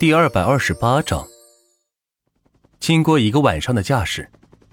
[0.00, 1.28] 第二百二十八章，
[2.78, 4.26] 经过一个晚上的驾驶，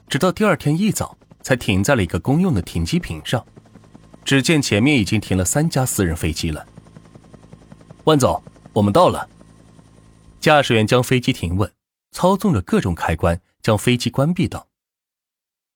[0.07, 3.45] 直到第二天一早才停在了一个公用的停机坪上。
[4.23, 6.65] 只见前面已经停了三架私人飞机了。
[8.05, 8.41] 万总，
[8.71, 9.29] 我们到了。
[10.39, 11.69] 驾驶员将飞机停稳，
[12.11, 14.69] 操纵着各种开关将飞机关闭道。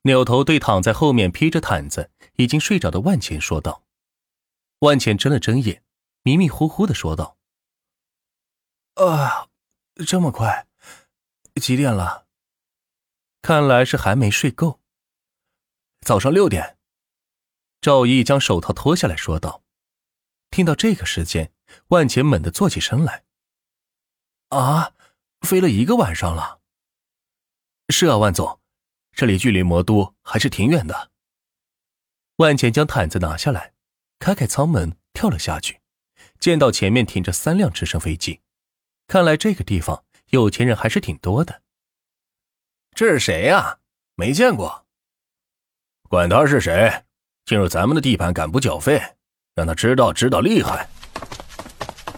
[0.04, 3.84] 扭头对躺在后面披着毯子已经睡着的万钱说道。
[4.80, 5.84] 万钱睁了睁眼，
[6.24, 7.36] 迷迷糊糊的说道。
[8.96, 9.48] 啊，
[10.06, 10.68] 这么快？
[11.56, 12.28] 几点了？
[13.42, 14.80] 看来是还没睡够。
[16.02, 16.78] 早上六点。
[17.80, 19.64] 赵毅将手套脱下来说道。
[20.52, 21.52] 听到这个时间，
[21.88, 23.24] 万钱猛地坐起身来。
[24.50, 24.94] 啊，
[25.42, 26.60] 飞了一个晚上了。
[27.90, 28.60] 是啊，万总，
[29.14, 31.12] 这里距离魔都还是挺远的。
[32.36, 33.74] 万钱将毯子拿下来，
[34.20, 35.82] 开开舱门，跳了下去，
[36.40, 38.42] 见到前面停着三辆直升飞机。
[39.12, 41.64] 看来这个地方有钱人还是挺多的。
[42.96, 43.80] 这是谁呀？
[44.16, 44.86] 没见过。
[46.08, 47.04] 管他是谁，
[47.44, 49.02] 进入咱们的地盘敢不缴费，
[49.54, 50.88] 让他知道知道厉害。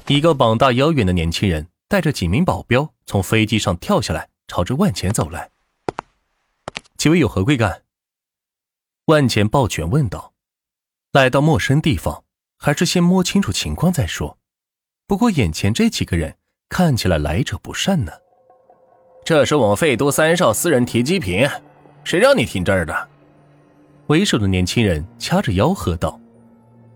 [0.06, 5.50] 一个膀大腰圆的年轻人带着几名保镖从飞机上跳下来，朝着万钱走来。
[6.98, 7.86] 几位有何贵干？
[9.06, 10.36] 万钱抱拳问道。
[11.12, 12.24] 来到陌生地方，
[12.60, 14.38] 还是先摸清楚情况再说。
[15.08, 16.38] 不过眼前这几个人。
[16.70, 18.12] 看起来来者不善呢。
[19.26, 21.48] 这是我们费都三少私人提机坪，
[22.04, 23.08] 谁让你停这儿的？
[24.08, 26.20] 为首的年轻人掐着腰喝道：“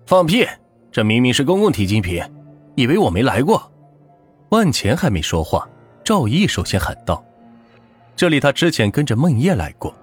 [0.05, 0.45] 放屁！
[0.91, 2.21] 这明明是公共提机坪，
[2.75, 3.71] 以为我没来过？”
[4.49, 5.67] 万钱还没说话，
[6.03, 7.23] 赵毅首先喊道
[8.13, 9.95] ：“这里他之前跟着孟叶来过，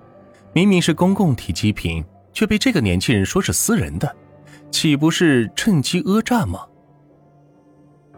[0.54, 4.16] 明明是公共提机坪，却被这个年轻人说是私人的，
[4.70, 6.64] 岂不是趁机讹诈吗？”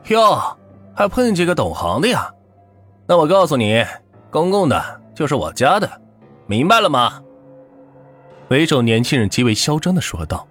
[0.09, 0.57] 哟。
[0.97, 2.33] 还碰见个懂行的呀？
[3.07, 3.85] 那我告诉你，
[4.31, 6.01] 公共的就是我家的，
[6.47, 7.23] 明白了吗？
[8.49, 10.49] 为首年轻人极为嚣张的说道。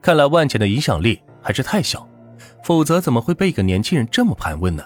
[0.00, 2.08] 看来万钱的影响力还是太小，
[2.64, 4.82] 否则怎么会被一个年轻人这么盘问呢？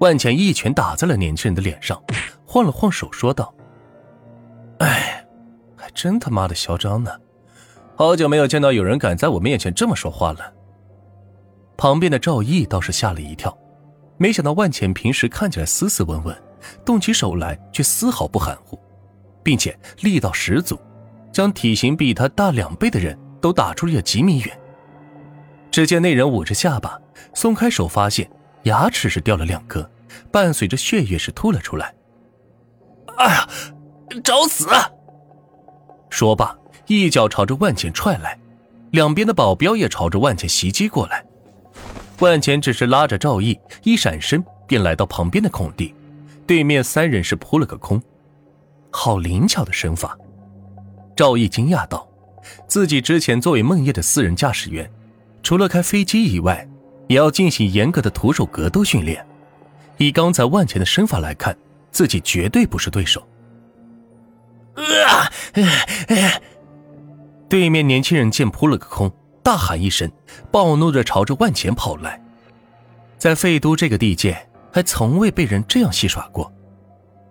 [0.00, 2.02] 万钱一拳打在了年轻人的脸上，
[2.44, 3.54] 晃了晃手说道
[4.80, 5.24] ：“哎，
[5.76, 7.10] 还真他妈的嚣张呢！
[7.96, 10.52] 好久没有见到有人敢在我面前这么说话了。”
[11.78, 13.56] 旁边的赵毅倒是吓了一跳。
[14.22, 16.42] 没想到万浅平时看起来斯斯文文，
[16.84, 18.78] 动起手来却丝毫不含糊，
[19.42, 20.78] 并且力道十足，
[21.32, 24.60] 将体型比他大两倍的人都打出了几米远。
[25.72, 26.96] 只见那人捂着下巴，
[27.34, 28.30] 松开手，发现
[28.62, 29.90] 牙齿是掉了两颗，
[30.30, 31.92] 伴随着血液是吐了出来。
[33.16, 33.48] 哎呀，
[34.22, 34.68] 找死！
[36.10, 36.56] 说罢，
[36.86, 38.38] 一脚朝着万浅踹来，
[38.92, 41.26] 两边的保镖也朝着万浅袭击过来。
[42.22, 45.92] 万钱只是拉着赵毅，一闪身便来到旁边的空地，
[46.46, 48.00] 对面三人是扑了个空，
[48.92, 50.16] 好灵巧的身法。
[51.16, 52.08] 赵毅惊讶道
[52.68, 54.88] ：“自己之前作为梦叶的私人驾驶员，
[55.42, 56.64] 除了开飞机以外，
[57.08, 59.26] 也要进行严格的徒手格斗训练。
[59.96, 61.56] 以刚才万钱的身法来看，
[61.90, 63.20] 自己绝对不是对手。”
[64.78, 65.28] 啊！
[67.48, 69.12] 对面年轻人见扑了个空。
[69.42, 70.10] 大喊一声，
[70.50, 72.22] 暴怒的朝着万钱跑来。
[73.18, 76.52] 在废都这个地界，还从未被人这样戏耍过。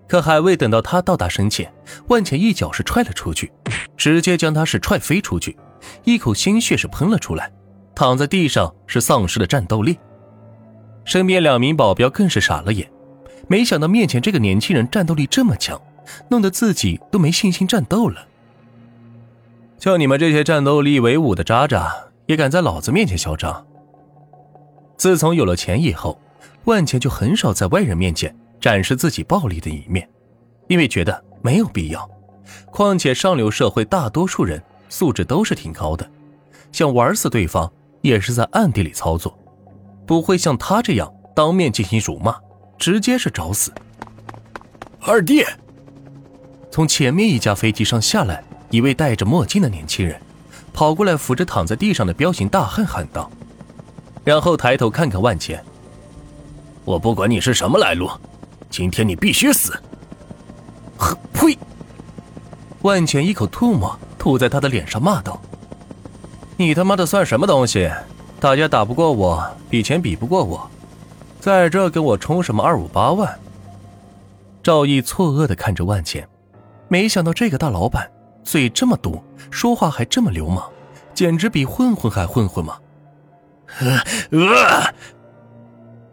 [0.07, 1.73] 可还未等到他到达身前，
[2.07, 3.51] 万钱一脚是踹了出去，
[3.95, 5.57] 直接将他是踹飞出去，
[6.03, 7.49] 一口鲜血是喷了出来，
[7.95, 9.97] 躺在地上是丧失了战斗力。
[11.05, 12.91] 身边两名保镖更是傻了眼，
[13.47, 15.81] 没想到面前这个年轻人战斗力这么强，
[16.29, 18.27] 弄得自己都没信心战斗了。
[19.81, 21.91] 就你们这些战斗力为伍的渣渣，
[22.27, 23.65] 也敢在老子面前嚣张？
[24.95, 26.21] 自从有了钱以后，
[26.65, 30.07] 万钱就很少在外人面前展示自己暴力的一面，
[30.67, 32.07] 因为觉得没有必要。
[32.67, 36.07] 况且上流社会大多数人素质都是挺高的，
[36.71, 39.35] 想玩死对方也是在暗地里操作，
[40.05, 42.39] 不会像他这样当面进行辱骂，
[42.77, 43.71] 直接是找死。
[44.99, 45.43] 二弟，
[46.69, 48.43] 从前面一架飞机上下来。
[48.71, 50.19] 一位戴着墨镜的年轻人
[50.73, 53.29] 跑过来，扶着躺在地上的彪形大汉喊道，
[54.23, 55.63] 然后抬头看看万钱
[56.85, 58.09] ：“我不管你是什么来路，
[58.69, 59.73] 今天你必须死！”
[60.97, 61.57] 呵，呸！
[62.81, 65.39] 万钱一口唾沫吐在他的脸上，骂道
[66.55, 67.91] ：“你他妈的算什么东西？
[68.39, 70.71] 打架打不过我，比钱比不过我，
[71.41, 73.37] 在这跟我充什么二五八万？”
[74.63, 76.25] 赵毅错愕的看着万钱，
[76.87, 78.09] 没想到这个大老板。
[78.43, 80.63] 嘴这么毒，说话还这么流氓，
[81.13, 82.77] 简直比混混还混混嘛！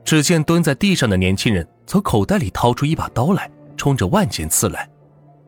[0.04, 4.88] 只见蹲在地上的年轻人从口袋里掏出一把刀来，冲着万钱刺来。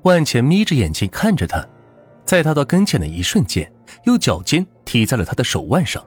[0.02, 1.66] 万钱眯着眼睛看着他，
[2.24, 3.70] 在他到跟前的一瞬间，
[4.04, 6.04] 用脚尖踢在了他的手腕上，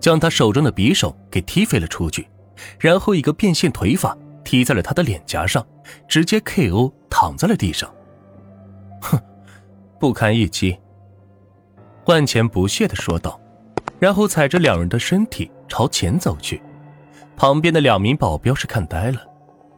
[0.00, 2.28] 将他手中的匕首给踢飞了出去，
[2.78, 5.66] 然后一个变线腿法踢在了他的脸颊上，
[6.08, 7.88] 直接 KO 躺在了地上。
[10.06, 10.78] 不堪一击。
[12.04, 13.40] 万钱不屑的说道，
[13.98, 16.62] 然后踩着两人的身体朝前走去。
[17.36, 19.20] 旁边的两名保镖是看呆了，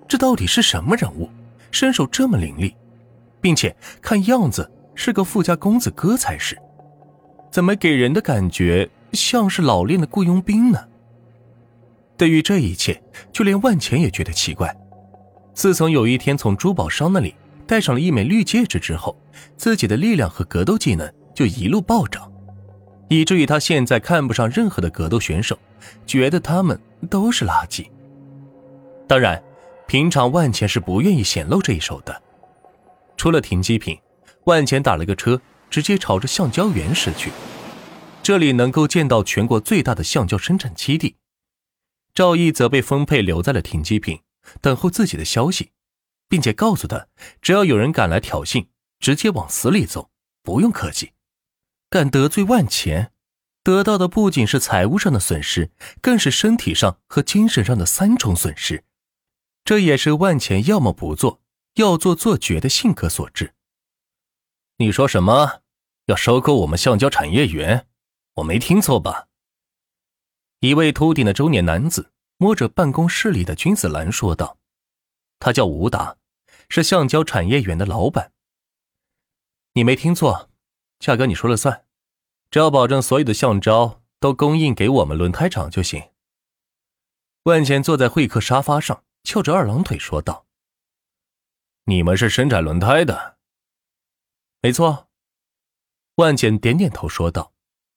[0.06, 1.30] 这到底是什么人物，
[1.70, 2.76] 身手这么凌厉，
[3.40, 6.58] 并且看样子是个富家公子哥才是，
[7.50, 10.88] 怎么给人的感觉像是老练的雇佣兵呢？
[12.18, 13.02] 对于这一切，
[13.32, 14.76] 就连万钱也觉得奇怪。
[15.54, 17.34] 自从有一天从珠宝商那里
[17.68, 19.16] 戴上了一枚绿戒指之后，
[19.56, 21.08] 自己的力量和格斗技能。
[21.34, 22.28] 就一路暴涨，
[23.08, 25.56] 以至于他现在看不上任何的格斗选手，
[26.04, 26.76] 觉得他们
[27.08, 27.86] 都是垃圾。
[29.06, 29.40] 当然，
[29.86, 32.20] 平常万钱是不愿意显露这一手的。
[33.16, 33.96] 出了停机坪，
[34.46, 37.30] 万钱打了个车，直接朝着橡胶园驶去。
[38.20, 41.14] 这里能够见到全国最大的橡胶生产基地。
[42.12, 44.18] 赵毅则被分配留在了停机坪，
[44.60, 45.70] 等候自己的消息，
[46.28, 47.08] 并且告诉他，
[47.40, 48.68] 只要有人敢来挑衅，
[49.00, 50.10] 直接往死里揍，
[50.42, 51.12] 不用客气。
[51.90, 53.12] 敢得罪万钱，
[53.62, 55.70] 得到的不仅是财务上的损失，
[56.02, 58.84] 更是身体上和精神上的三重损失。
[59.64, 61.40] 这也是万钱要么不做，
[61.74, 63.54] 要做做绝的性格所致。
[64.76, 65.62] 你说什么？
[66.06, 67.86] 要收购我们橡胶产业园？
[68.34, 69.28] 我没听错吧？
[70.60, 74.57] 一位秃顶的中年男子摸着办公室里的君子兰说道
[75.38, 76.16] ：“他叫吴达，
[76.68, 78.32] 是橡胶产业园的老板。
[79.72, 80.50] 你没听错。”
[80.98, 81.86] 价格你说了算，
[82.50, 86.10] 只要保证所有的橡胶都供应给我们轮胎厂就行。
[87.44, 90.46] 万钱坐在会客沙发上，翘着二郎腿说道
[91.86, 93.38] ：“你们是生产轮胎的
[94.60, 95.08] ？”“没错。”
[96.18, 97.52] 万钱点点头说道，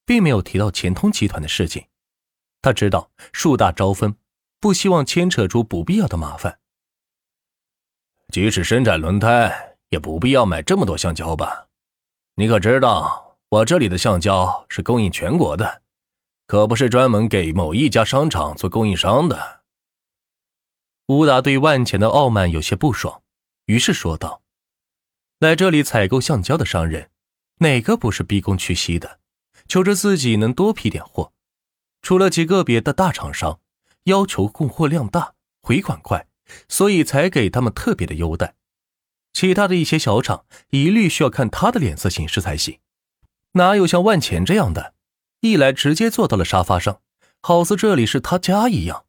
[0.05, 1.87] 并没有提到钱通集团的事情。
[2.61, 4.15] 他知道树大招风，
[4.59, 6.60] 不希望牵扯出不必要的麻烦。
[8.31, 11.67] 即使生产轮胎，也不必要买这么多橡胶吧？
[12.35, 15.81] 你可知道，我这里的橡胶是供应全国的，
[16.47, 19.61] 可不是专门给某一家商场做供应商的。
[21.07, 23.21] 乌达对万钱的傲慢有些不爽，
[23.65, 24.41] 于是说道
[25.39, 27.09] ：“来这里采购橡胶的商人，
[27.57, 29.19] 哪个不是逼宫屈膝的，
[29.67, 31.33] 求着自己能多批点货？
[32.01, 33.59] 除了极个别的大厂商
[34.05, 36.25] 要求供货量大、回款快，
[36.67, 38.55] 所以才给他们特别的优待。”
[39.33, 42.79] 其他的一些小厂一律需要看他的脸色行事才行，
[43.53, 44.93] 哪有像万钱这样的，
[45.39, 47.01] 一来直接坐到了沙发上，
[47.41, 49.05] 好似这里是他家一样。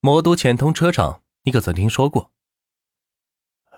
[0.00, 2.32] 魔都前通车厂，你可曾听说过？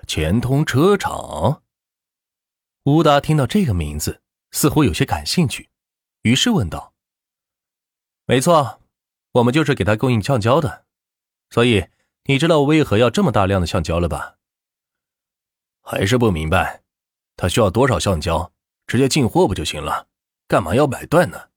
[0.08, 1.62] 前通车厂。
[2.82, 5.70] 吴达听到这个名字，似乎有些感兴趣，
[6.22, 6.94] 于是问道
[8.26, 8.80] ：“没错，
[9.32, 10.85] 我们就是给他供应橡胶的，
[11.50, 11.86] 所以
[12.24, 14.36] 你知道我为何要这么大量的橡胶了吧？”
[15.82, 16.82] 还是不明白，
[17.36, 18.52] 他需要多少橡胶，
[18.86, 20.08] 直接进货不就行了？
[20.48, 21.50] 干嘛要买断呢？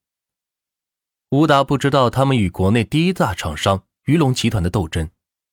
[1.29, 5.09] 吴达不知道他们与国内第一大厂商鱼龙集团的斗争，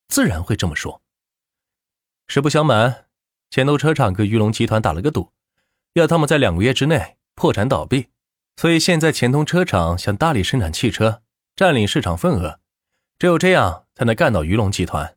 [0.08, 1.02] 自然会这么说。
[2.28, 3.06] 实不相瞒，
[3.50, 5.32] 钱都车厂跟鱼龙集团打了个赌，
[5.94, 8.08] 要他们在两个月之内破产倒闭，
[8.56, 11.22] 所以现在钱通车厂想大力生产汽车，
[11.54, 12.60] 占领市场份额，
[13.18, 15.16] 只有这样才能干倒鱼龙集团。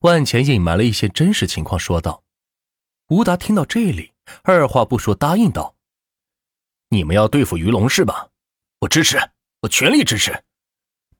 [0.00, 2.24] 万钱隐瞒了一些真实情况，说道。
[3.08, 5.74] 吴达听到这里，二话不说答应道
[6.88, 8.30] ：“你们要对付鱼龙是吧？
[8.78, 9.18] 我支持，
[9.62, 10.44] 我全力支持。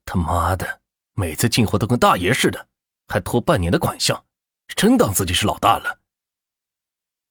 [0.05, 0.81] 他妈的，
[1.13, 2.69] 每次进货都跟大爷似的，
[3.09, 4.25] 还拖半年的款项，
[4.69, 5.99] 真当自己是老大了。”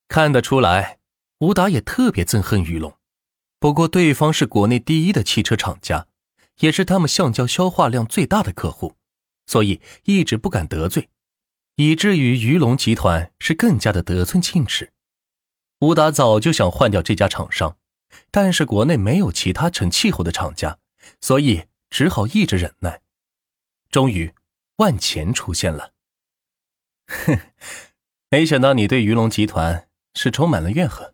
[0.06, 0.99] 看得出来，
[1.38, 2.94] 吴达也特别憎恨鱼龙。
[3.58, 6.06] 不过对方是国内第一的汽车厂家，
[6.58, 8.94] 也是他们橡胶消化量最大的客户，
[9.50, 11.09] 所以一直不敢得罪。
[11.75, 14.92] 以至于鱼龙集团是更加的得寸进尺。
[15.80, 17.76] 吴达早就想换掉这家厂商，
[18.30, 20.78] 但是国内没有其他成气候的厂家，
[21.21, 23.02] 所以只好一直忍耐。
[23.90, 24.33] 终于，
[24.76, 25.95] 万钱出现了。
[27.09, 27.40] 哼，
[28.30, 31.12] 没想到你对鱼龙集团是充满了怨恨。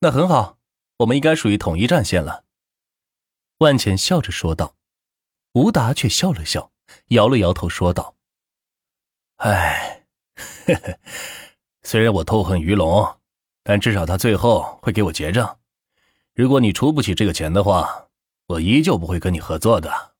[0.00, 0.58] 那很好，
[0.98, 2.44] 我们应该属于统一战线了。
[3.58, 4.76] 万钱笑着说道。
[5.54, 6.72] 吴达却笑了笑，
[7.08, 8.14] 摇了摇头说道。
[9.36, 10.04] 唉，
[11.82, 13.16] 虽然我痛恨于龙，
[13.62, 15.58] 但至少他最后会给我结账。
[16.34, 18.08] 如果你出不起这个钱的话，
[18.46, 20.11] 我依旧不会跟你合作的。